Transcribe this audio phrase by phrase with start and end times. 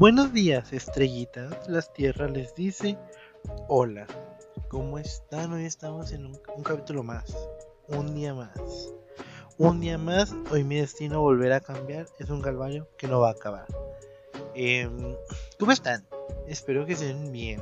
[0.00, 1.68] Buenos días, estrellitas.
[1.68, 2.96] Las tierras les dice
[3.68, 4.06] hola.
[4.68, 5.52] ¿Cómo están?
[5.52, 7.36] Hoy estamos en un, capítulo más.
[7.86, 8.94] Un día más.
[9.58, 10.34] Un día más.
[10.50, 12.06] Hoy mi destino volverá a cambiar.
[12.18, 13.66] Es un calvario que no va a acabar.
[14.54, 15.14] Em,
[15.58, 16.06] ¿Cómo están?
[16.48, 17.60] Espero que estén bien.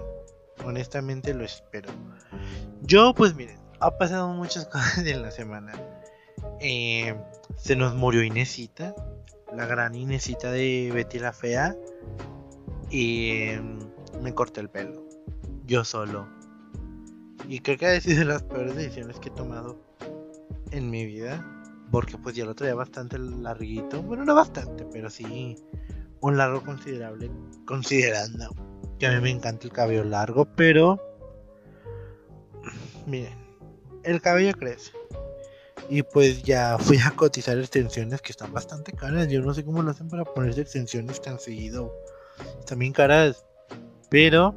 [0.64, 1.90] Honestamente lo espero.
[2.82, 5.72] Yo, pues miren, ha pasado muchas cosas en la semana.
[6.60, 7.20] Em,
[7.56, 8.94] se nos murió Inesita
[9.54, 11.76] la gran Inesita de Betty la Fea.
[12.90, 15.04] Y mm, me corté el pelo.
[15.66, 16.28] Yo solo.
[17.48, 19.78] Y creo que ha sido de las peores decisiones que he tomado
[20.70, 21.44] en mi vida.
[21.90, 24.02] Porque pues ya lo traía bastante larguito.
[24.02, 25.56] Bueno, no bastante, pero sí
[26.20, 27.30] un largo considerable.
[27.66, 28.54] Considerando
[28.98, 30.44] que a mí me encanta el cabello largo.
[30.56, 31.00] Pero...
[33.06, 33.36] Miren.
[34.02, 34.92] El cabello crece.
[35.88, 39.28] Y pues ya fui a cotizar extensiones que están bastante caras.
[39.28, 41.92] Yo no sé cómo lo hacen para ponerse extensiones tan seguido.
[42.58, 43.44] Están bien caras.
[44.10, 44.54] Pero,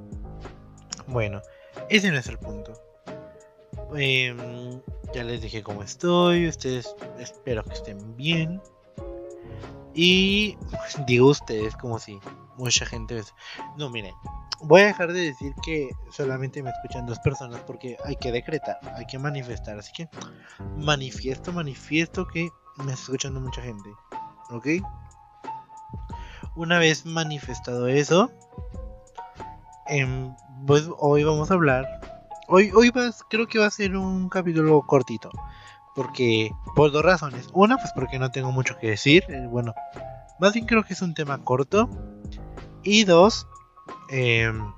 [1.08, 1.42] bueno,
[1.90, 2.74] ese no es el punto.
[3.96, 4.82] Em,
[5.14, 6.48] ya les dije cómo estoy.
[6.48, 8.62] Ustedes espero que estén bien.
[9.94, 10.58] Y
[11.08, 12.20] digo ustedes como si
[12.58, 13.22] mucha gente...
[13.78, 14.14] No, miren,
[14.62, 18.80] voy a dejar de decir que solamente me escuchan dos personas porque hay que decretar,
[18.96, 19.78] hay que manifestar.
[19.78, 20.10] Así que
[20.78, 23.90] manifiesto, manifiesto que me está escuchando mucha gente.
[24.52, 24.68] ¿Ok?
[26.56, 28.32] Una vez manifestado eso,
[29.88, 30.36] em,
[30.66, 31.86] pues hoy vamos a hablar.
[32.48, 32.92] Hoy, hoy
[33.30, 35.30] creo que va a ser un capítulo cortito.
[35.96, 37.50] Porque, por dos razones.
[37.54, 39.26] Una, pues porque no tengo mucho que decir.
[39.28, 39.74] Eh, bueno,
[40.40, 41.90] más bien creo que es un tema corto.
[42.84, 43.46] Y dos,
[44.10, 44.74] Em,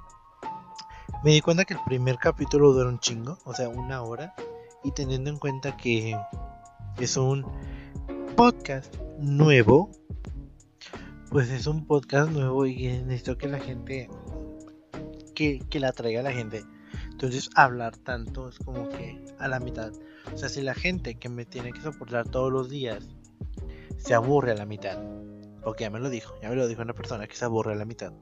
[1.23, 4.35] me di cuenta que el primer capítulo dura un chingo, o sea, una hora.
[4.83, 6.16] Y teniendo en cuenta que
[6.99, 7.45] es un
[8.35, 9.89] podcast nuevo,
[11.33, 14.07] pues es un podcast nuevo y necesito que la gente,
[15.33, 16.63] que, que la traiga la gente.
[17.11, 19.91] Entonces hablar tanto es como que a la mitad.
[20.31, 23.09] O sea, si la gente que me tiene que soportar todos los días
[23.97, 25.01] se aburre a la mitad,
[25.63, 27.77] porque ya me lo dijo, ya me lo dijo una persona que se aburre a
[27.77, 28.13] la mitad.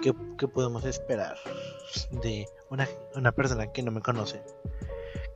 [0.00, 0.14] ¿qué,
[0.48, 1.36] podemos esperar
[2.22, 4.42] de una, persona que no me conoce?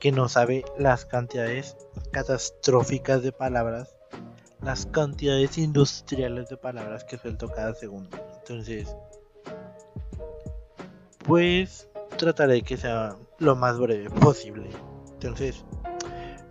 [0.00, 1.76] Que no sabe las cantidades
[2.12, 3.96] catastróficas de palabras,
[4.62, 8.16] las cantidades industriales de palabras que suelto cada segundo.
[8.40, 8.96] Entonces,
[11.24, 14.70] pues trataré que sea lo más breve posible.
[15.14, 15.64] Entonces,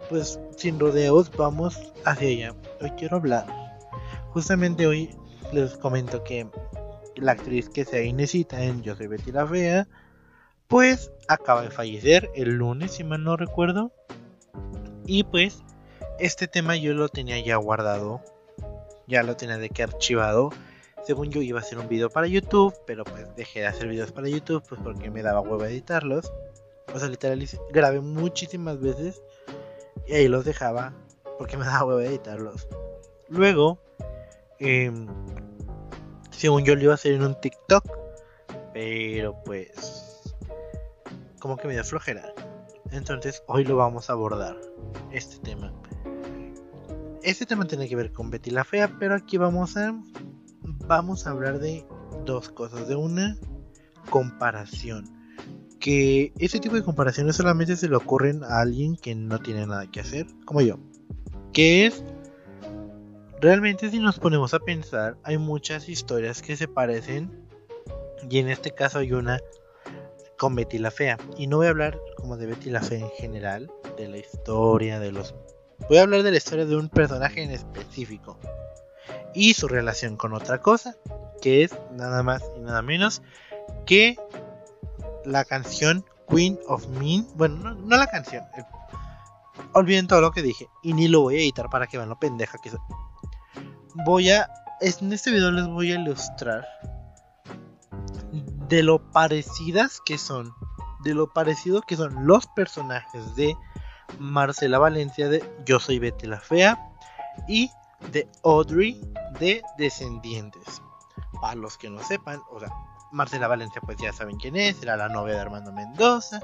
[0.09, 2.56] pues sin rodeos, vamos hacia allá.
[2.81, 3.46] Hoy quiero hablar.
[4.31, 5.16] Justamente hoy
[5.52, 6.47] les comento que
[7.16, 9.88] la actriz que se necesita en Yo soy Betty la Fea,
[10.68, 13.92] pues acaba de fallecer el lunes, si mal no recuerdo.
[15.06, 15.63] Y pues
[16.19, 18.22] este tema yo lo tenía ya guardado,
[19.07, 20.51] ya lo tenía de que archivado.
[21.06, 24.12] Según yo iba a hacer un video para YouTube, pero pues dejé de hacer videos
[24.13, 26.31] para YouTube pues porque me daba huevo editarlos.
[26.94, 29.22] O sea, literal grabé muchísimas veces
[30.07, 30.94] y ahí los dejaba
[31.38, 32.68] porque me daba huevo editarlos.
[33.28, 33.80] Luego,
[34.59, 34.91] eh,
[36.31, 38.03] según yo lo iba a hacer en un TikTok.
[38.74, 40.34] Pero pues.
[41.40, 42.34] Como que me da flojera.
[42.91, 44.57] Entonces hoy lo vamos a abordar.
[45.12, 45.74] Este tema.
[47.24, 48.96] Este tema tiene que ver con Betty la Fea.
[49.00, 49.98] Pero aquí vamos a.
[50.88, 51.86] Vamos a hablar de
[52.26, 52.88] dos cosas.
[52.88, 53.38] De una
[54.10, 55.06] comparación.
[55.80, 59.90] Que ese tipo de comparaciones solamente se le ocurren a alguien que no tiene nada
[59.90, 60.28] que hacer.
[60.46, 60.78] Como yo.
[61.52, 62.04] Que es
[63.44, 67.46] Realmente si nos ponemos a pensar, hay muchas historias que se parecen
[68.30, 69.38] y en este caso hay una
[70.38, 71.18] con Betty la Fea.
[71.38, 74.98] Y no voy a hablar como de Betty la Fea en general, de la historia,
[74.98, 75.36] de los...
[75.90, 78.40] Voy a hablar de la historia de un personaje en específico
[79.34, 80.96] y su relación con otra cosa,
[81.42, 83.22] que es nada más y nada menos
[83.86, 84.18] que
[85.26, 87.28] la canción Queen of Mean.
[87.36, 88.44] Bueno, no, la canción.
[88.57, 88.63] Eh,
[89.74, 92.19] olviden todo lo que dije y ni lo voy a editar para que vean lo
[92.19, 92.80] pendeja que soy
[94.06, 94.50] voy a.
[94.81, 96.68] En este video les voy a ilustrar
[98.68, 100.54] de lo parecidas que son.
[101.04, 103.56] De lo parecido que son los personajes de
[104.20, 106.80] Marcela Valencia de Yo soy Betty la Fea
[107.48, 107.70] y
[108.12, 109.02] de Audrey
[109.40, 110.82] de Descendientes.
[111.42, 112.70] Para los que no sepan, o sea,
[113.12, 116.42] Marcela Valencia pues ya saben quién es, era la novia de Armando Mendoza,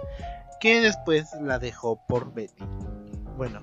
[0.60, 2.64] que después la dejó por Betty.
[3.38, 3.62] Bueno,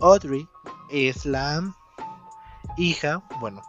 [0.00, 0.46] Audrey
[0.90, 1.62] es la
[2.76, 3.62] hija, bueno,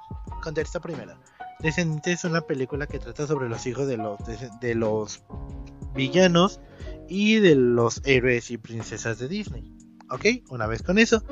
[0.57, 1.17] esta primera.
[1.59, 4.17] Descendiente es una película que trata sobre los hijos de los,
[4.59, 5.23] de, los
[5.93, 6.59] villanos
[7.09, 9.73] y de los héroes y princesas de Disney.
[10.11, 11.23] Ok, una vez con eso,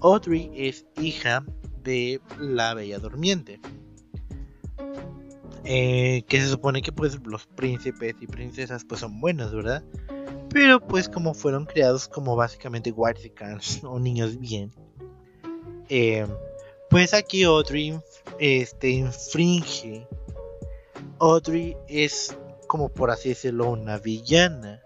[0.00, 1.44] Audrey es hija
[1.82, 3.60] de la Bella Durmiente.
[5.64, 9.82] Eh, que se supone que pues los príncipes y princesas pues son buenos, ¿verdad?
[10.50, 14.70] Pero pues como fueron creados como básicamente whitesicans o niños bien,
[15.88, 16.26] eh,
[16.88, 17.98] pues aquí Audrey
[18.38, 20.06] este, infringe.
[21.18, 22.36] Audrey es
[22.68, 24.82] como por así decirlo una villana.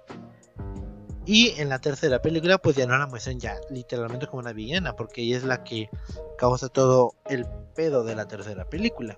[1.32, 4.97] Y en la tercera película pues ya no la muestran ya literalmente como una villana
[4.97, 5.88] porque ella es la que
[6.37, 7.47] causa todo el
[7.77, 9.17] pedo de la tercera película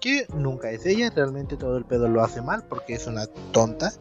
[0.00, 3.92] que nunca es ella, realmente todo el pedo lo hace mal porque es una tonta.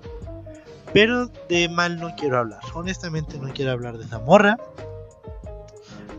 [0.94, 4.58] Pero de mal no quiero hablar, honestamente no quiero hablar de esa morra.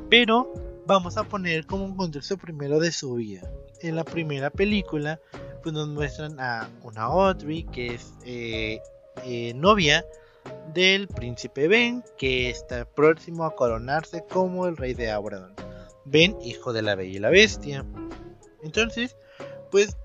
[0.08, 0.54] Pero
[0.86, 3.42] vamos a poner como un contexto primero de su vida.
[3.80, 5.18] En la primera película,
[5.64, 8.80] pues nos muestran a una Audrey que es eh,
[9.24, 10.06] eh, novia
[10.72, 15.54] del príncipe Ben, que está próximo a coronarse como el rey de Abradan.
[16.04, 17.84] Ben, hijo de la Bella y la Bestia.
[18.62, 19.16] Entonces,
[19.70, 19.96] pues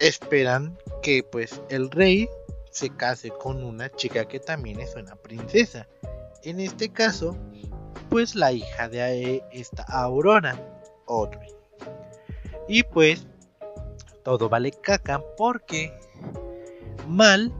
[0.00, 2.28] esperan que pues el rey
[2.70, 5.88] se case con una chica que también es una princesa.
[6.42, 7.36] En este caso,
[8.10, 10.60] pues la hija de esta Aurora,
[11.06, 11.50] Audrey.
[12.68, 13.26] Y pues
[14.22, 15.92] todo vale caca porque
[17.06, 17.52] Mal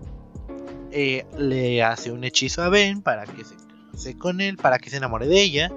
[0.92, 3.56] eh, le hace un hechizo a Ben para que se
[3.92, 5.72] case con él, para que se enamore de ella.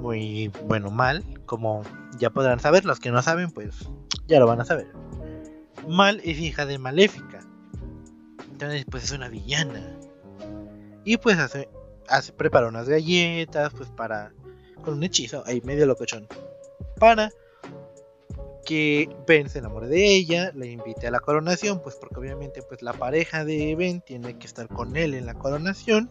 [0.00, 1.82] Muy bueno, mal, como
[2.18, 3.88] ya podrán saber, los que no saben, pues
[4.26, 4.92] ya lo van a saber.
[5.88, 7.40] Mal es hija de Maléfica.
[8.50, 9.96] Entonces, pues es una villana.
[11.04, 11.68] Y pues hace,
[12.08, 14.32] hace prepara unas galletas, pues para
[14.82, 16.26] con un hechizo, ahí medio locochón,
[16.98, 17.30] para
[18.64, 22.82] que Ben se enamore de ella, le invite a la coronación, pues porque obviamente pues
[22.82, 26.10] la pareja de Ben tiene que estar con él en la coronación.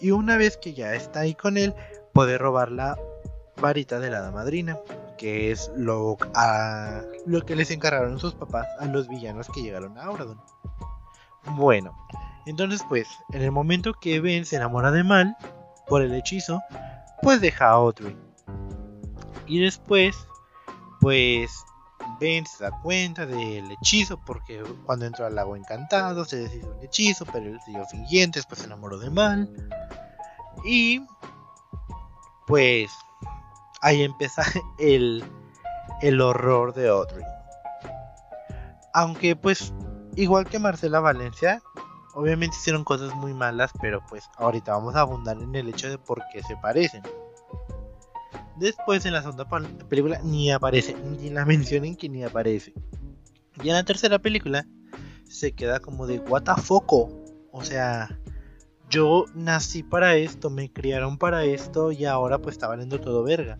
[0.00, 1.74] Y una vez que ya está ahí con él,
[2.12, 2.98] puede robar la
[3.60, 4.78] varita de la dama madrina
[5.18, 6.16] que es lo,
[7.26, 10.40] lo que les encargaron sus papás a los villanos que llegaron a Auradon.
[11.56, 11.94] Bueno,
[12.46, 15.36] entonces pues, en el momento que Ben se enamora de Mal
[15.86, 16.62] por el hechizo,
[17.20, 18.16] pues deja a Audrey.
[19.46, 20.16] Y después,
[21.00, 21.64] pues
[22.20, 26.82] Ben se da cuenta del hechizo porque cuando entró al lago encantado se deshizo un
[26.82, 29.48] hechizo, pero él siguió fingiendo, después se enamoró de Mal.
[30.64, 31.04] Y
[32.46, 32.90] pues
[33.80, 34.42] ahí empieza
[34.78, 35.24] el,
[36.02, 37.24] el horror de Audrey.
[38.94, 39.72] Aunque pues
[40.16, 41.62] igual que Marcela Valencia,
[42.14, 45.98] obviamente hicieron cosas muy malas, pero pues ahorita vamos a abundar en el hecho de
[45.98, 47.02] por qué se parecen.
[48.58, 49.48] Después en la segunda
[49.88, 52.72] película ni aparece, ni la mencionen que ni aparece.
[53.62, 54.66] Y en la tercera película
[55.24, 56.44] se queda como de what
[57.52, 58.18] O sea,
[58.90, 63.56] yo nací para esto, me criaron para esto y ahora pues está valiendo todo verga.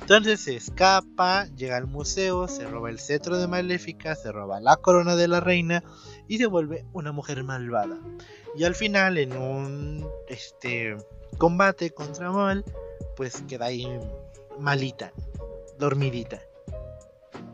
[0.00, 4.76] Entonces se escapa, llega al museo, se roba el cetro de Maléfica, se roba la
[4.76, 5.82] corona de la reina
[6.28, 7.98] y se vuelve una mujer malvada.
[8.56, 10.96] Y al final en un este
[11.38, 12.64] combate contra Mal,
[13.16, 13.86] pues queda ahí
[14.58, 15.12] malita,
[15.78, 16.40] dormidita.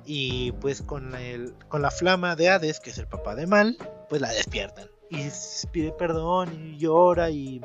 [0.05, 3.77] Y pues con el, con la flama de Hades, que es el papá de Mal,
[4.09, 5.29] pues la despiertan y
[5.73, 7.61] pide perdón y llora y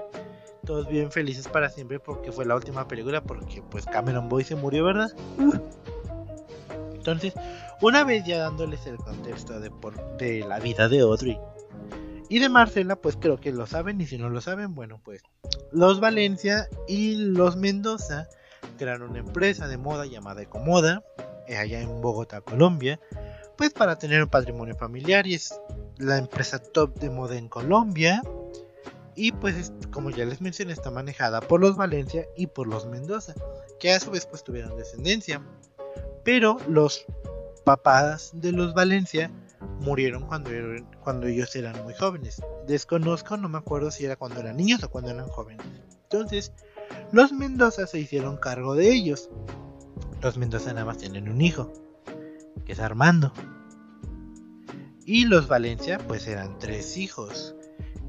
[0.65, 4.55] todos bien felices para siempre porque fue la última película porque pues Cameron Boy se
[4.55, 5.11] murió, ¿verdad?
[6.93, 7.33] Entonces,
[7.81, 11.39] una vez ya dándoles el contexto de, por, de la vida de Audrey
[12.29, 15.21] y de Marcela, pues creo que lo saben y si no lo saben, bueno, pues
[15.71, 18.27] los Valencia y los Mendoza
[18.75, 21.03] crearon una empresa de moda llamada Ecomoda,
[21.47, 22.99] eh, allá en Bogotá, Colombia,
[23.57, 25.59] pues para tener un patrimonio familiar y es
[25.97, 28.21] la empresa top de moda en Colombia.
[29.15, 33.33] Y pues como ya les mencioné está manejada por los Valencia y por los Mendoza,
[33.79, 35.41] que a su vez pues tuvieron descendencia.
[36.23, 37.05] Pero los
[37.63, 39.31] papás de los Valencia
[39.79, 40.51] murieron cuando,
[41.01, 42.41] cuando ellos eran muy jóvenes.
[42.67, 45.65] Desconozco, no me acuerdo si era cuando eran niños o cuando eran jóvenes.
[46.03, 46.51] Entonces,
[47.11, 49.29] los Mendoza se hicieron cargo de ellos.
[50.21, 51.71] Los Mendoza nada más tienen un hijo,
[52.65, 53.31] que es Armando.
[55.05, 57.55] Y los Valencia pues eran tres hijos,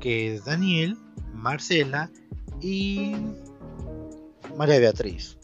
[0.01, 0.97] que es Daniel,
[1.33, 2.11] Marcela
[2.61, 3.15] y
[4.57, 5.39] María Beatriz.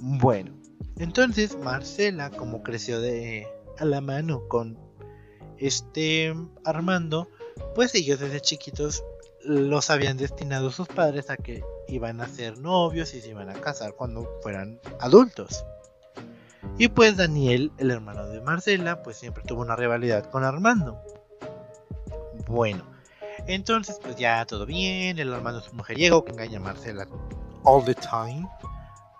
[0.00, 0.52] Bueno,
[0.98, 4.78] entonces Marcela como creció de a la mano con
[5.58, 7.28] este Armando,
[7.74, 9.04] pues ellos desde chiquitos
[9.44, 13.54] los habían destinado sus padres a que iban a ser novios y se iban a
[13.54, 15.64] casar cuando fueran adultos.
[16.78, 20.98] Y pues Daniel, el hermano de Marcela, pues siempre tuvo una rivalidad con Armando.
[22.46, 22.84] Bueno,
[23.46, 27.06] entonces pues ya todo bien, el hermano es un mujeriego que engaña a Marcela
[27.64, 28.48] all the time.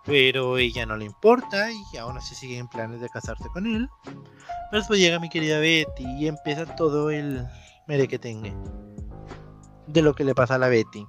[0.04, 3.88] Pero ella no le importa y aún así sigue en planes de casarse con él.
[4.04, 7.46] Pero después llega mi querida Betty y empieza todo el
[7.86, 8.52] merequetengue
[9.86, 11.06] de lo que le pasa a la Betty.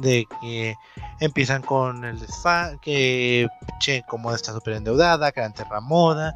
[0.00, 0.74] De que
[1.20, 3.48] empiezan con el desfase, que
[3.80, 6.34] Che como está súper endeudada, que la moda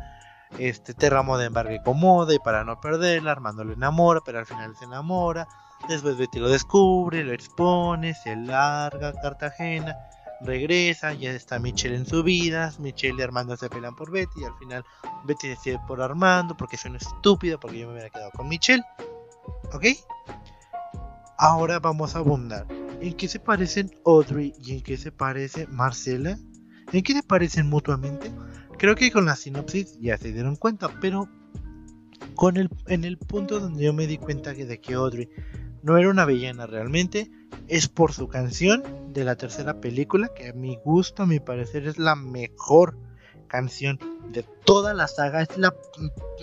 [0.58, 4.46] este Terra Moda embargue con moda y para no perderla, Armando lo enamora, pero al
[4.46, 5.48] final se enamora.
[5.88, 9.96] Después Betty lo descubre, lo expone, se larga Cartagena,
[10.42, 14.44] regresa, ya está Michelle en su vida, Michelle y Armando se pelean por Betty y
[14.44, 14.84] al final
[15.24, 18.84] Betty decide por Armando porque soy una estúpida porque yo me hubiera quedado con Michelle.
[19.72, 19.86] ¿Ok?
[21.38, 22.66] Ahora vamos a abundar.
[23.02, 26.38] ¿En qué se parecen Audrey y en qué se parece Marcela?
[26.92, 28.30] ¿En qué se parecen mutuamente?
[28.78, 31.28] Creo que con la sinopsis ya se dieron cuenta, pero
[32.36, 35.28] con el, en el punto donde yo me di cuenta de que Audrey
[35.82, 37.28] no era una villana realmente,
[37.66, 41.88] es por su canción de la tercera película, que a mi gusto, a mi parecer,
[41.88, 42.96] es la mejor
[43.48, 43.98] canción
[44.30, 45.74] de toda la saga, es la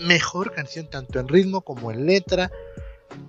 [0.06, 2.50] mejor canción tanto en ritmo como en letra,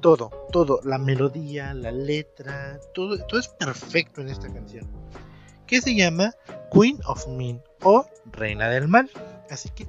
[0.01, 4.88] todo, todo, la melodía, la letra, todo, todo es perfecto en esta canción,
[5.67, 6.33] que se llama
[6.71, 9.09] Queen of Mean o Reina del Mal.
[9.50, 9.88] Así que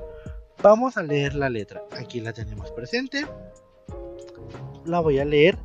[0.62, 1.82] vamos a leer la letra.
[1.99, 3.26] Aquí la tenemos presente.
[4.84, 5.58] La voy a leer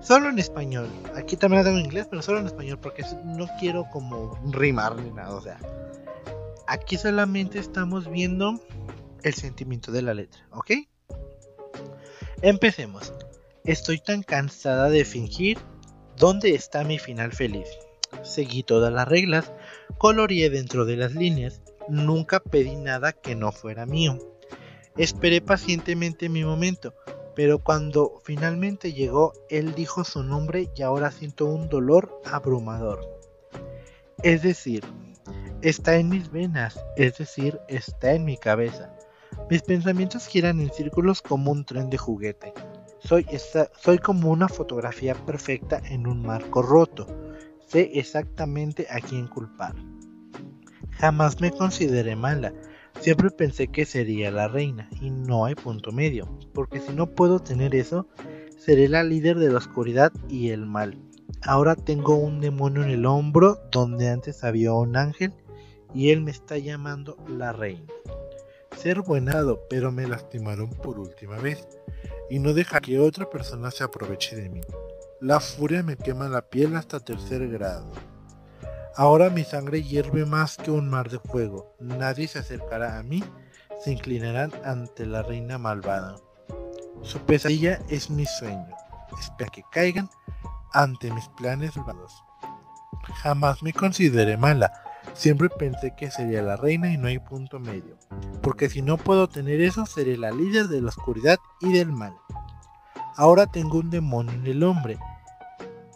[0.00, 0.88] solo en español.
[1.14, 4.96] Aquí también la tengo en inglés, pero solo en español porque no quiero como rimar
[4.96, 5.34] ni nada.
[5.34, 5.58] O sea,
[6.66, 8.60] aquí solamente estamos viendo
[9.22, 10.70] el sentimiento de la letra, ¿ok?
[12.42, 13.12] Empecemos.
[13.64, 15.58] Estoy tan cansada de fingir.
[16.16, 17.68] ¿Dónde está mi final feliz?
[18.22, 19.52] Seguí todas las reglas,
[19.98, 24.18] coloreé dentro de las líneas, nunca pedí nada que no fuera mío.
[24.96, 26.94] Esperé pacientemente mi momento,
[27.36, 33.00] pero cuando finalmente llegó, él dijo su nombre y ahora siento un dolor abrumador.
[34.22, 34.84] Es decir,
[35.62, 38.94] está en mis venas, es decir, está en mi cabeza.
[39.48, 42.52] Mis pensamientos giran en círculos como un tren de juguete.
[43.02, 43.26] Soy,
[43.80, 47.06] soy como una fotografía perfecta en un marco roto.
[47.66, 49.74] Sé exactamente a quién culpar.
[50.92, 52.52] Jamás me consideré mala.
[53.00, 57.38] Siempre pensé que sería la reina y no hay punto medio, porque si no puedo
[57.38, 58.06] tener eso,
[58.58, 60.98] seré la líder de la oscuridad y el mal.
[61.42, 65.32] Ahora tengo un demonio en el hombro donde antes había un ángel
[65.94, 67.86] y él me está llamando la reina.
[68.80, 71.68] Ser buenado, pero me lastimaron por última vez
[72.30, 74.62] y no deja que otra persona se aproveche de mí.
[75.20, 77.92] La furia me quema la piel hasta tercer grado.
[78.96, 81.74] Ahora mi sangre hierve más que un mar de fuego.
[81.78, 83.22] Nadie se acercará a mí,
[83.84, 86.16] se inclinarán ante la reina malvada.
[87.02, 88.74] Su pesadilla es mi sueño.
[89.20, 90.08] Espera que caigan
[90.72, 92.24] ante mis planes malvados.
[93.22, 94.72] Jamás me consideré mala.
[95.12, 97.98] Siempre pensé que sería la reina y no hay punto medio.
[98.42, 102.16] Porque si no puedo tener eso, seré la líder de la oscuridad y del mal.
[103.16, 104.98] Ahora tengo un demonio en el hombre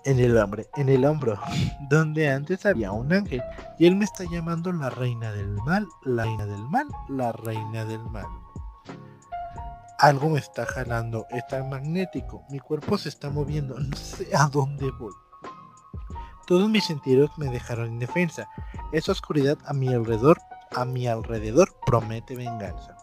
[0.04, 1.38] en el hombre, en el hombro,
[1.88, 3.42] donde antes había un ángel,
[3.78, 7.84] y él me está llamando la reina del mal, la reina del mal, la reina
[7.84, 8.26] del mal.
[9.98, 14.90] Algo me está jalando, está magnético, mi cuerpo se está moviendo, no sé a dónde
[14.98, 15.12] voy.
[16.46, 18.46] Todos mis sentidos me dejaron indefensa.
[18.92, 20.38] Esa oscuridad a mi alrededor,
[20.74, 22.96] a mi alrededor promete venganza.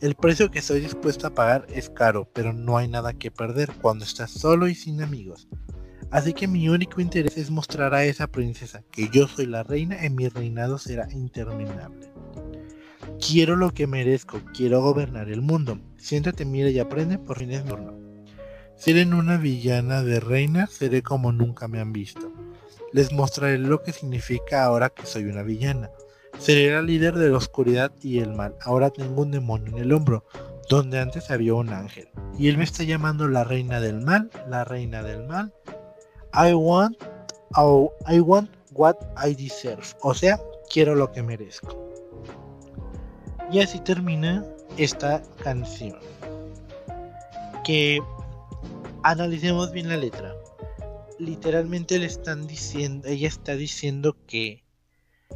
[0.00, 3.72] El precio que estoy dispuesto a pagar es caro, pero no hay nada que perder
[3.80, 5.48] cuando estás solo y sin amigos.
[6.10, 10.04] Así que mi único interés es mostrar a esa princesa que yo soy la reina
[10.04, 12.12] y mi reinado será interminable.
[13.18, 15.80] Quiero lo que merezco, quiero gobernar el mundo.
[15.96, 17.98] Siéntate, mira y aprende, por fin es turno.
[18.76, 22.32] Seré una villana de reina, seré como nunca me han visto.
[22.92, 25.90] Les mostraré lo que significa ahora que soy una villana.
[26.38, 28.54] Seré la líder de la oscuridad y el mal.
[28.62, 30.24] Ahora tengo un demonio en el hombro,
[30.68, 32.08] donde antes había un ángel.
[32.38, 35.52] Y él me está llamando la reina del mal, la reina del mal,
[36.34, 36.96] I want,
[37.56, 39.86] oh, I want what I deserve.
[40.02, 40.38] O sea,
[40.70, 41.74] quiero lo que merezco.
[43.50, 44.44] Y así termina
[44.76, 45.98] esta canción.
[47.64, 48.00] Que
[49.02, 50.34] analicemos bien la letra.
[51.18, 54.65] Literalmente le están diciendo, ella está diciendo que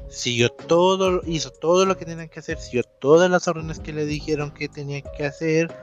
[0.09, 4.05] siguió todo, hizo todo lo que tenía que hacer, siguió todas las órdenes que le
[4.05, 5.75] dijeron que tenía que hacer,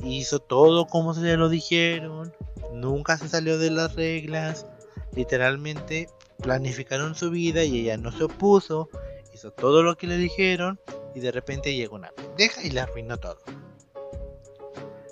[0.00, 2.34] hizo todo como se lo dijeron,
[2.72, 4.66] nunca se salió de las reglas,
[5.14, 6.08] literalmente
[6.42, 8.88] planificaron su vida y ella no se opuso,
[9.32, 10.80] hizo todo lo que le dijeron
[11.14, 13.40] y de repente llegó una pendeja y le arruinó todo.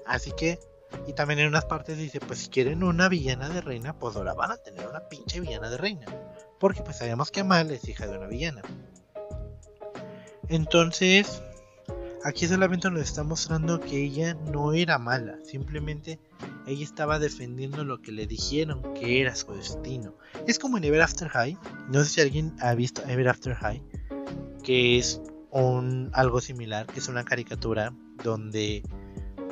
[0.06, 0.58] Así que,
[1.06, 4.34] y también en unas partes dice, pues si quieren una villana de reina, pues ahora
[4.34, 6.06] van a tener una pinche villana de reina.
[6.64, 8.62] Porque pues sabemos que Mal es hija de una villana.
[10.48, 11.42] Entonces,
[12.24, 16.18] aquí solamente nos está mostrando que ella no era mala, simplemente
[16.66, 20.14] ella estaba defendiendo lo que le dijeron que era su destino.
[20.46, 21.58] Es como en Ever After High,
[21.90, 23.82] no sé si alguien ha visto Ever After High,
[24.62, 27.92] que es un, algo similar, que es una caricatura
[28.22, 28.82] donde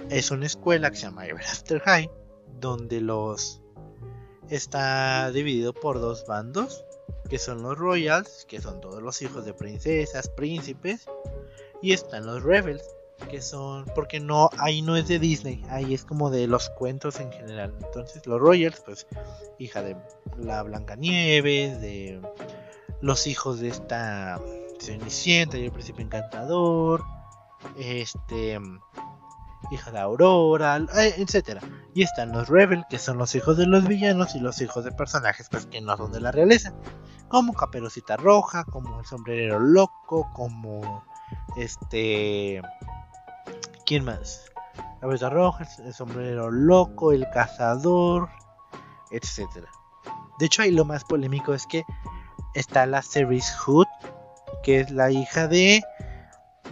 [0.08, 2.10] es una escuela que se llama Ever After High,
[2.58, 3.60] donde los
[4.48, 6.86] está dividido por dos bandos,
[7.28, 11.06] que son los Royals, que son todos los hijos de princesas, príncipes,
[11.80, 12.84] y están los Rebels,
[13.30, 17.20] que son porque no ahí no es de Disney, ahí es como de los cuentos
[17.20, 17.74] en general.
[17.82, 19.06] Entonces, los Royals, pues
[19.58, 19.96] hija de
[20.38, 22.20] la Blancanieves, de
[23.00, 24.40] los hijos de esta
[24.80, 27.04] Cenicienta y el príncipe encantador,
[27.78, 28.58] este
[29.70, 31.60] hija de Aurora, eh, etcétera.
[31.94, 34.92] Y están los Rebel, que son los hijos de los villanos y los hijos de
[34.92, 36.74] personajes pues, que no son de la realeza,
[37.28, 41.04] como Caperucita Roja, como el sombrerero loco, como
[41.56, 42.62] este
[43.86, 44.50] ¿quién más?
[45.00, 48.28] Caperucita Roja, el sombrero loco, el cazador,
[49.10, 49.68] etcétera.
[50.38, 51.84] De hecho, ahí lo más polémico es que
[52.54, 53.86] está la Ceres Hood,
[54.62, 55.82] que es la hija de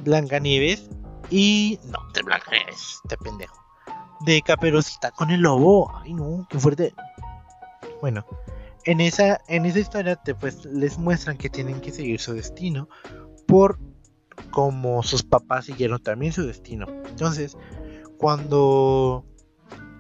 [0.03, 0.89] Blancanieves
[1.31, 3.57] y no, de Blancanieves, este pendejo.
[4.21, 5.91] De Caperucita con el lobo.
[6.03, 6.95] Ay, no, qué fuerte.
[8.01, 8.27] Bueno,
[8.85, 12.89] en esa, en esa historia pues, les muestran que tienen que seguir su destino
[13.47, 13.79] por
[14.51, 16.87] como sus papás siguieron también su destino.
[17.09, 17.57] Entonces,
[18.17, 19.25] cuando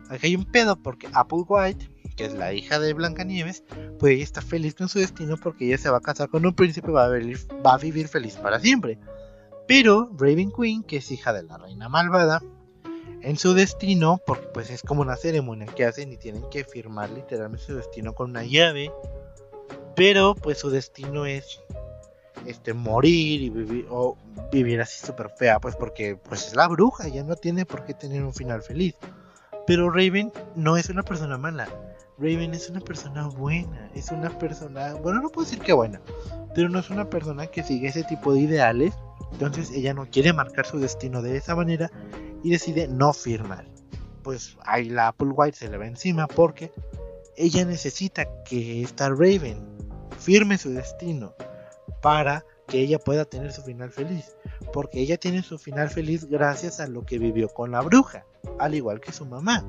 [0.08, 3.64] aquí hay un pedo porque Apple White, que es la hija de Blancanieves,
[3.98, 6.54] pues ella está feliz con su destino porque ella se va a casar con un
[6.54, 7.04] príncipe y va
[7.74, 8.98] a vivir feliz para siempre.
[9.70, 12.42] Pero Raven Queen, que es hija de la reina malvada,
[13.22, 17.08] en su destino, porque pues es como una ceremonia que hacen y tienen que firmar
[17.10, 18.90] literalmente su destino con una llave.
[19.94, 21.60] Pero pues su destino es
[22.46, 24.18] este morir y vivir o
[24.50, 27.94] vivir así súper fea, pues porque pues es la bruja, ya no tiene por qué
[27.94, 28.96] tener un final feliz.
[29.68, 31.68] Pero Raven no es una persona mala.
[32.18, 36.00] Raven es una persona buena, es una persona, bueno, no puedo decir que buena,
[36.56, 38.94] pero no es una persona que sigue ese tipo de ideales
[39.32, 41.90] entonces ella no quiere marcar su destino de esa manera
[42.42, 43.66] y decide no firmar.
[44.22, 46.72] Pues ahí la Apple White se le va encima porque
[47.36, 49.58] ella necesita que esta Raven
[50.18, 51.34] firme su destino
[52.02, 54.36] para que ella pueda tener su final feliz.
[54.72, 58.24] Porque ella tiene su final feliz gracias a lo que vivió con la bruja,
[58.58, 59.66] al igual que su mamá.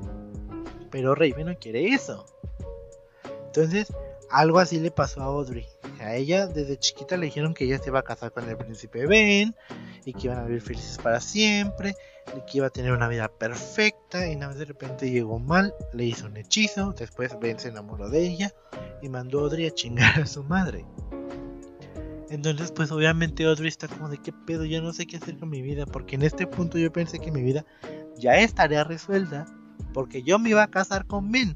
[0.90, 2.26] Pero Raven no quiere eso.
[3.46, 3.92] Entonces,
[4.32, 5.66] algo así le pasó a Audrey.
[6.00, 9.06] A ella desde chiquita le dijeron que ella se iba a casar con el príncipe
[9.06, 9.54] Ben
[10.04, 11.94] y que iban a vivir felices para siempre
[12.36, 15.74] y que iba a tener una vida perfecta y nada más de repente llegó mal,
[15.92, 18.52] le hizo un hechizo, después Ben se enamoró de ella
[19.02, 20.84] y mandó a Audrey a chingar a su madre.
[22.30, 25.50] Entonces pues obviamente Audrey está como de qué pedo, ya no sé qué hacer con
[25.50, 27.66] mi vida porque en este punto yo pensé que mi vida
[28.16, 29.44] ya estaría resuelta
[29.92, 31.54] porque yo me iba a casar con Ben.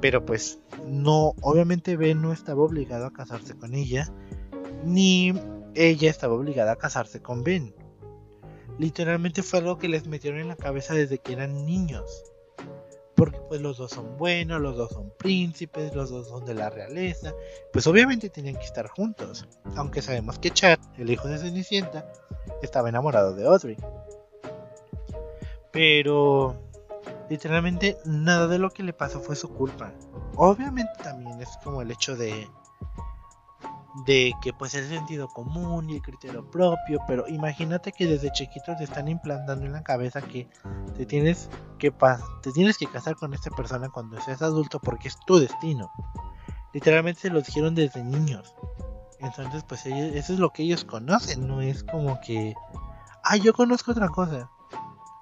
[0.00, 4.08] Pero pues no, obviamente Ben no estaba obligado a casarse con ella,
[4.84, 5.34] ni
[5.74, 7.74] ella estaba obligada a casarse con Ben.
[8.78, 12.24] Literalmente fue algo que les metieron en la cabeza desde que eran niños.
[13.16, 16.70] Porque pues los dos son buenos, los dos son príncipes, los dos son de la
[16.70, 17.34] realeza.
[17.72, 19.48] Pues obviamente tenían que estar juntos.
[19.74, 22.12] Aunque sabemos que Chad, el hijo de Cenicienta,
[22.62, 23.76] estaba enamorado de Audrey.
[25.72, 26.67] Pero
[27.28, 29.92] literalmente nada de lo que le pasó fue su culpa.
[30.36, 32.48] Obviamente también es como el hecho de
[34.04, 38.76] de que pues el sentido común y el criterio propio, pero imagínate que desde chiquito
[38.76, 40.48] te están implantando en la cabeza que
[40.94, 41.92] te tienes que
[42.42, 45.90] te tienes que casar con esta persona cuando seas adulto porque es tu destino.
[46.72, 48.54] Literalmente se lo dijeron desde niños.
[49.20, 52.54] Entonces, pues eso es lo que ellos conocen, no es como que
[53.24, 54.50] ah, yo conozco otra cosa.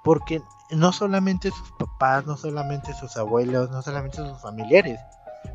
[0.05, 5.00] Porque no solamente sus papás, no solamente sus abuelos, no solamente sus familiares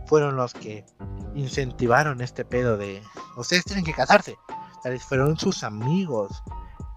[0.06, 0.86] fueron los que
[1.36, 3.02] incentivaron este pedo de
[3.36, 4.38] ustedes tienen que casarse.
[5.08, 6.43] fueron sus amigos,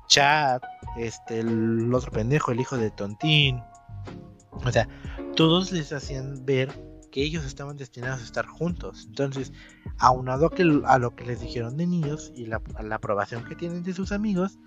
[0.09, 0.61] Chad,
[0.97, 3.63] este, el otro pendejo, el hijo de Tontín.
[4.53, 4.89] O sea,
[5.37, 6.73] todos les hacían ver
[7.11, 9.05] que ellos estaban destinados a estar juntos.
[9.07, 9.53] Entonces,
[9.99, 13.55] aunado a, que, a lo que les dijeron de niños y la, la aprobación que
[13.55, 14.59] tienen de sus amigos,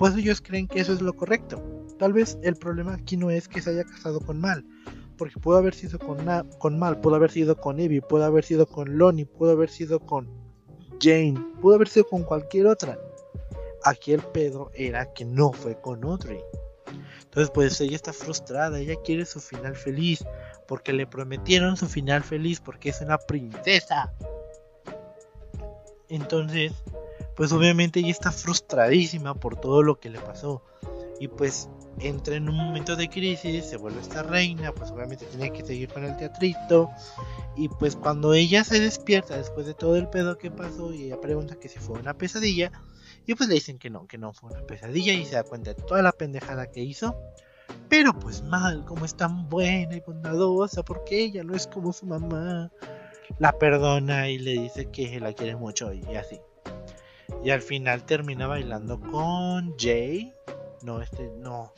[0.00, 1.62] pues ellos creen que eso es lo correcto.
[1.98, 4.64] Tal vez el problema aquí no es que se haya casado con Mal,
[5.18, 6.26] porque pudo haber sido con,
[6.58, 10.00] con Mal, pudo haber sido con Evie, pudo haber sido con Lonnie, pudo haber sido
[10.00, 10.26] con
[11.02, 12.98] Jane, pudo haber sido con cualquier otra.
[13.84, 16.40] Aquí el pedo era que no fue con Audrey.
[17.24, 20.24] Entonces, pues ella está frustrada, ella quiere su final feliz,
[20.66, 24.14] porque le prometieron su final feliz, porque es una princesa.
[26.08, 26.72] Entonces,
[27.40, 30.62] pues obviamente ella está frustradísima por todo lo que le pasó.
[31.18, 35.50] Y pues entra en un momento de crisis, se vuelve esta reina, pues obviamente tiene
[35.50, 36.90] que seguir con el teatrito.
[37.56, 41.18] Y pues cuando ella se despierta después de todo el pedo que pasó y ella
[41.18, 42.72] pregunta que si fue una pesadilla,
[43.24, 45.72] y pues le dicen que no, que no fue una pesadilla y se da cuenta
[45.72, 47.16] de toda la pendejada que hizo.
[47.88, 52.04] Pero pues mal, como es tan buena y bondadosa, porque ella no es como su
[52.04, 52.70] mamá.
[53.38, 56.38] La perdona y le dice que la quiere mucho y así.
[57.42, 60.32] Y al final termina bailando con Jay.
[60.82, 61.72] No, este, no.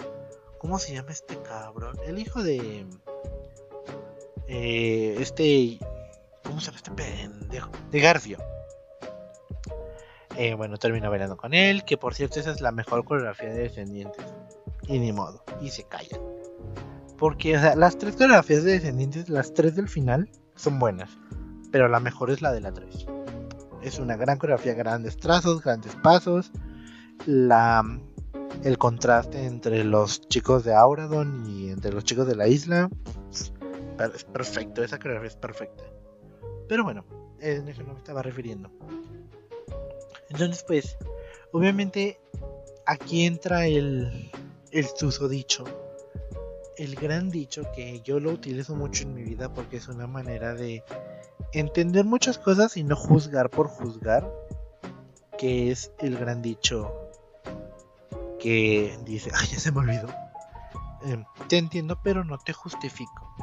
[0.59, 1.97] ¿Cómo se llama este cabrón?
[2.07, 2.87] El hijo de.
[4.49, 5.79] Eh, este.
[6.45, 7.71] ¿Cómo se llama este pendejo?
[7.91, 8.39] De Garfio.
[10.37, 11.85] Eh, bueno, termina bailando con él.
[11.85, 14.25] Que por cierto, esa es la mejor coreografía de Descendientes.
[14.89, 15.45] Y ni modo.
[15.61, 16.21] Y se callan.
[17.19, 21.11] Porque, o sea, las tres coreografías de Descendientes, las tres del final, son buenas.
[21.71, 23.07] Pero la mejor es la de la 3.
[23.83, 26.53] Es una gran coreografía, grandes trazos, grandes pasos.
[27.27, 27.83] La,
[28.65, 32.89] el contraste entre los chicos de Auradon y entre los chicos de la isla
[34.15, 34.83] es perfecto.
[34.83, 35.85] Esa coreografía es perfecta.
[36.69, 37.05] Pero bueno,
[37.41, 38.71] es eso no me estaba refiriendo.
[40.31, 40.97] Entonces, pues,
[41.53, 42.21] obviamente
[42.87, 44.31] aquí entra el,
[44.71, 45.65] el susodicho.
[46.77, 50.55] El gran dicho que yo lo utilizo mucho en mi vida porque es una manera
[50.55, 50.83] de
[51.53, 54.31] entender muchas cosas y no juzgar por juzgar,
[55.39, 56.93] que es el gran dicho
[58.39, 60.09] que dice, ay, ya se me olvidó.
[61.05, 63.35] Em, te entiendo, pero no te justifico.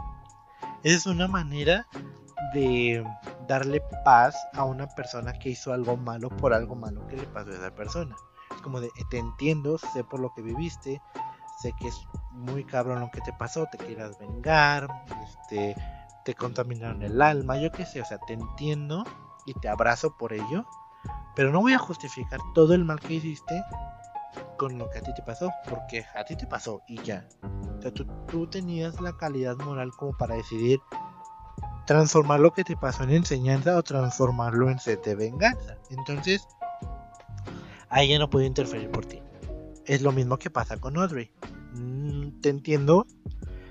[0.84, 1.88] Es una manera
[2.54, 3.06] de
[3.48, 7.52] darle paz a una persona que hizo algo malo por algo malo que le pasó
[7.52, 8.16] a esa persona.
[8.56, 11.02] Es como de, te entiendo, sé por lo que viviste,
[11.62, 14.88] sé que es muy cabrón lo que te pasó, te quieras vengar,
[15.24, 15.76] este,
[16.24, 19.06] te contaminaron el alma, yo qué sé, o sea, te entiendo
[19.46, 20.66] y te abrazo por ello,
[21.36, 23.64] pero no voy a justificar todo el mal que hiciste
[24.58, 27.28] con lo que a ti te pasó, porque a ti te pasó y ya.
[27.78, 30.80] O sea, tú, tú tenías la calidad moral como para decidir
[31.90, 35.76] transformar lo que te pasó en enseñanza o transformarlo en sed de venganza.
[35.90, 36.48] Entonces,
[37.90, 39.22] ahí ya no puedo interferir por ti.
[39.86, 41.32] Es lo mismo que pasa con Audrey.
[41.74, 43.08] Mm, te entiendo,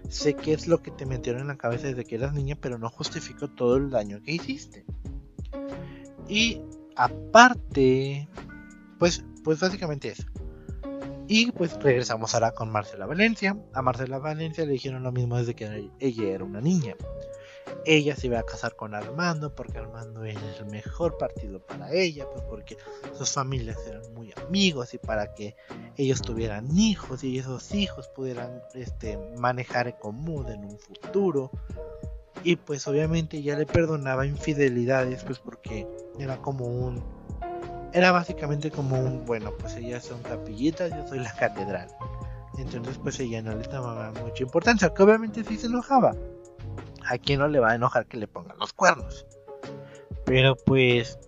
[0.09, 2.79] sé qué es lo que te metieron en la cabeza desde que eras niña, pero
[2.79, 4.85] no justifico todo el daño que hiciste.
[6.29, 6.61] Y
[6.97, 8.29] aparte,
[8.99, 10.25] pues, pues básicamente eso.
[11.27, 13.57] Y pues regresamos ahora con Marcela Valencia.
[13.75, 16.97] A Marcela Valencia le dijeron lo mismo desde que ella era una niña
[17.85, 22.27] ella se iba a casar con Armando porque Armando era el mejor partido para ella,
[22.31, 22.77] pues porque
[23.17, 25.57] sus familias eran muy amigos y para que
[25.97, 31.51] ellos tuvieran hijos y esos hijos pudieran este, manejar en común en un futuro.
[32.45, 35.87] Y pues obviamente ella le perdonaba infidelidades, pues porque
[36.19, 37.03] era como un...
[37.93, 41.89] Era básicamente como un, bueno, pues ellas son capillitas, yo soy la catedral.
[42.59, 46.15] Entonces pues ella no le daba mucha importancia, que obviamente sí se enojaba
[47.09, 49.27] a quién no le va a enojar que le pongan los cuernos.
[50.25, 51.19] Pero pues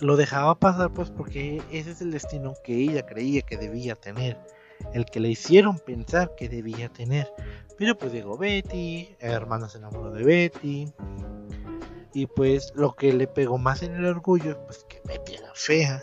[0.00, 4.38] lo dejaba pasar pues porque ese es el destino que ella creía que debía tener.
[4.92, 7.32] El que le hicieron pensar que debía tener.
[7.78, 10.92] Pero pues llegó Betty, hermana se enamoró de Betty.
[12.14, 16.02] Y pues lo que le pegó más en el orgullo, pues que Betty era fea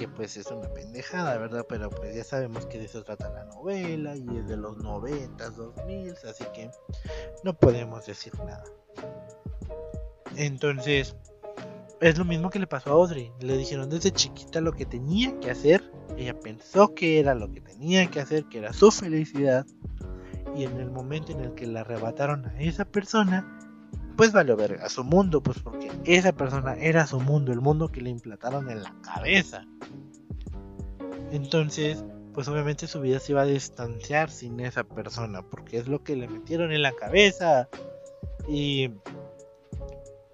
[0.00, 1.66] que pues es una pendejada, ¿verdad?
[1.68, 6.14] Pero pues ya sabemos que de eso trata la y es de los 90, 2000,
[6.28, 6.70] así que
[7.44, 8.64] no podemos decir nada.
[10.36, 11.16] Entonces,
[12.00, 13.30] es lo mismo que le pasó a Audrey.
[13.40, 15.82] Le dijeron desde chiquita lo que tenía que hacer.
[16.16, 19.66] Ella pensó que era lo que tenía que hacer, que era su felicidad.
[20.56, 23.58] Y en el momento en el que la arrebataron a esa persona,
[24.16, 28.00] pues valió verga su mundo, pues porque esa persona era su mundo, el mundo que
[28.00, 29.66] le implantaron en la cabeza.
[31.30, 36.02] Entonces, pues obviamente su vida se iba a distanciar sin esa persona, porque es lo
[36.02, 37.68] que le metieron en la cabeza.
[38.48, 38.90] Y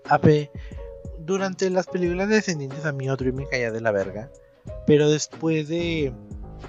[0.05, 0.51] a ver,
[1.19, 4.31] durante las películas de descendientes a mí otro y me caía de la verga,
[4.87, 6.13] pero después de,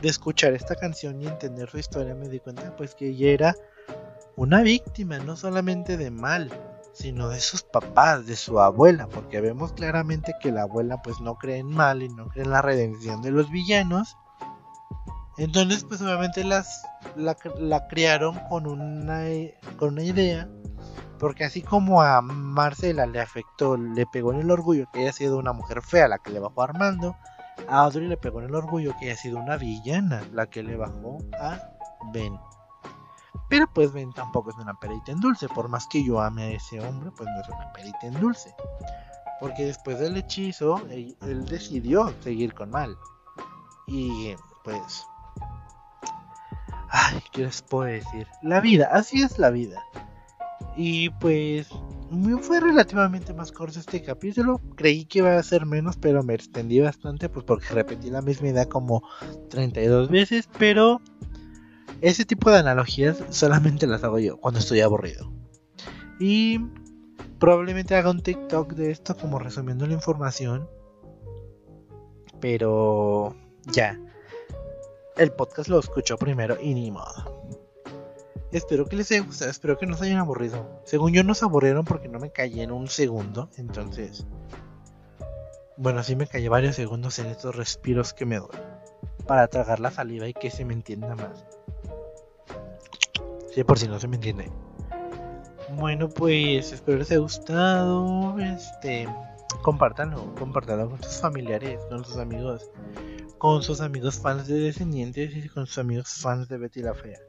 [0.02, 3.56] de escuchar esta canción y entender su historia me di cuenta pues que ella era
[4.36, 6.52] una víctima, no solamente de mal,
[6.94, 11.36] sino de sus papás, de su abuela, porque vemos claramente que la abuela pues no
[11.36, 14.16] cree en mal y no cree en la redención de los villanos.
[15.38, 16.84] Entonces pues obviamente las,
[17.16, 19.24] la, la criaron con una,
[19.78, 20.50] con una idea,
[21.20, 25.38] porque así como a Marcela le afectó, le pegó en el orgullo que haya sido
[25.38, 27.16] una mujer fea la que le bajó a Armando,
[27.68, 30.76] a Audrey le pegó en el orgullo que haya sido una villana la que le
[30.76, 31.60] bajó a
[32.14, 32.38] Ben.
[33.50, 35.48] Pero pues Ben tampoco es una perita en dulce.
[35.48, 38.54] Por más que yo ame a ese hombre, pues no es una perita en dulce.
[39.40, 42.98] Porque después del hechizo, él, él decidió seguir con Mal.
[43.88, 45.06] Y pues...
[46.90, 48.28] Ay, ¿qué les puedo decir?
[48.42, 49.84] La vida, así es la vida.
[50.76, 51.70] Y pues
[52.42, 54.62] fue relativamente más corto este capítulo.
[54.76, 58.50] Creí que iba a ser menos, pero me extendí bastante, pues porque repetí la misma
[58.50, 59.04] idea como
[59.50, 60.48] 32 veces.
[60.58, 61.02] Pero
[62.02, 65.32] ese tipo de analogías solamente las hago yo cuando estoy aburrido.
[66.20, 66.60] Y
[67.40, 70.70] probablemente haga un TikTok de esto como resumiendo la información.
[72.40, 74.00] Pero ya.
[75.18, 77.44] El podcast lo escuchó primero y ni modo.
[78.52, 80.82] Espero que les haya gustado, espero que no se hayan aburrido.
[80.86, 83.50] Según yo, no se aburrieron porque no me callé en un segundo.
[83.58, 84.28] Entonces,
[85.76, 88.56] bueno, sí me callé varios segundos en estos respiros que me doy
[89.26, 91.46] para tragar la saliva y que se me entienda más.
[93.52, 94.52] Sí, por si no se me entiende.
[95.76, 98.40] Bueno, pues espero les haya gustado.
[98.40, 99.08] Este,
[99.62, 102.70] compártanlo, compártanlo con sus familiares, con sus amigos,
[103.38, 107.20] con sus amigos fans de Descendientes y con sus amigos fans de Betty la Fea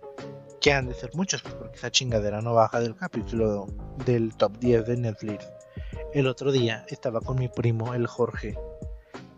[0.61, 3.67] que han de ser muchos, pues, porque esa chingadera no baja del capítulo
[4.05, 5.49] del top 10 de Netflix.
[6.13, 8.59] El otro día estaba con mi primo, el Jorge,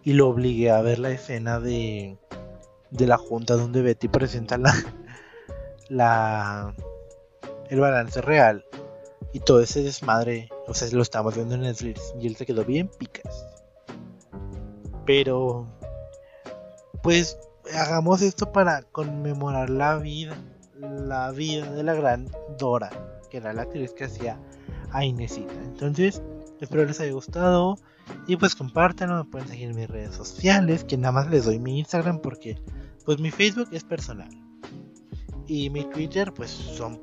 [0.02, 2.16] y lo obligué a ver la escena de,
[2.90, 4.74] de la junta donde Betty presenta la,
[5.88, 6.74] la
[7.68, 8.64] el balance real
[9.32, 12.88] y todo ese desmadre, o lo estamos viendo en Netflix y él se quedó bien
[12.98, 13.46] picas.
[15.04, 15.66] Pero
[17.02, 17.38] pues
[17.74, 20.36] hagamos esto para conmemorar la vida
[20.80, 22.28] la vida de la gran
[22.58, 22.90] Dora,
[23.30, 24.38] que era la actriz que hacía
[24.92, 25.52] a Inesita.
[25.64, 26.22] Entonces,
[26.60, 27.76] espero les haya gustado
[28.26, 31.58] y pues compártanlo, me pueden seguir en mis redes sociales, que nada más les doy
[31.58, 32.60] mi Instagram porque
[33.04, 34.30] pues mi Facebook es personal.
[35.46, 37.00] Y mi Twitter pues son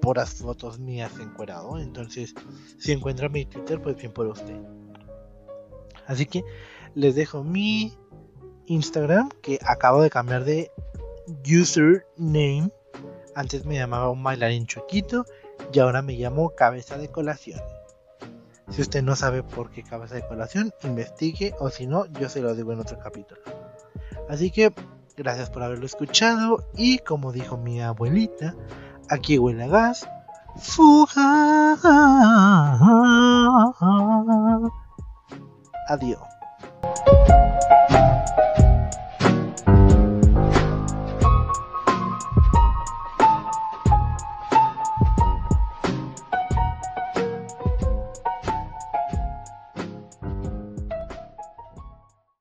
[0.00, 2.34] puras fotos mías encuerado, entonces
[2.78, 4.56] si encuentran mi Twitter pues bien por usted.
[6.06, 6.42] Así que
[6.94, 7.96] les dejo mi
[8.66, 10.70] Instagram que acabo de cambiar de
[11.46, 12.70] username
[13.34, 15.24] antes me llamaba un bailarín chuequito
[15.72, 17.60] y ahora me llamo cabeza de colación.
[18.70, 22.40] Si usted no sabe por qué cabeza de colación, investigue o si no, yo se
[22.40, 23.40] lo digo en otro capítulo.
[24.28, 24.72] Así que
[25.16, 28.54] gracias por haberlo escuchado y como dijo mi abuelita,
[29.10, 30.08] aquí huele a gas.
[30.56, 31.76] Fuga.
[35.88, 36.20] Adiós.